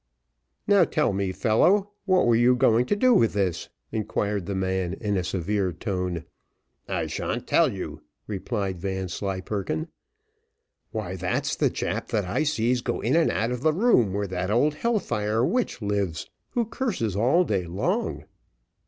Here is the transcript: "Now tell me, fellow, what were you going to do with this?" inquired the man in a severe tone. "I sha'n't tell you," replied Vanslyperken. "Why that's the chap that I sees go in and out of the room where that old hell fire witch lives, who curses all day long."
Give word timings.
"Now 0.65 0.83
tell 0.83 1.13
me, 1.13 1.31
fellow, 1.31 1.91
what 2.05 2.25
were 2.25 2.35
you 2.35 2.55
going 2.55 2.87
to 2.87 2.95
do 2.95 3.13
with 3.13 3.33
this?" 3.33 3.69
inquired 3.91 4.47
the 4.47 4.55
man 4.55 4.93
in 4.93 5.15
a 5.15 5.23
severe 5.23 5.71
tone. 5.71 6.25
"I 6.87 7.05
sha'n't 7.05 7.45
tell 7.45 7.71
you," 7.71 8.01
replied 8.25 8.79
Vanslyperken. 8.79 9.89
"Why 10.89 11.15
that's 11.15 11.55
the 11.55 11.69
chap 11.69 12.07
that 12.07 12.25
I 12.25 12.41
sees 12.41 12.81
go 12.81 12.99
in 12.99 13.15
and 13.15 13.29
out 13.29 13.51
of 13.51 13.61
the 13.61 13.73
room 13.73 14.11
where 14.11 14.25
that 14.25 14.49
old 14.49 14.73
hell 14.73 14.97
fire 14.97 15.45
witch 15.45 15.83
lives, 15.83 16.27
who 16.53 16.65
curses 16.65 17.15
all 17.15 17.43
day 17.43 17.65
long." 17.67 18.25